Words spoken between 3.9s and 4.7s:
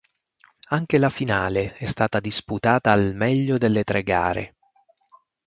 gare.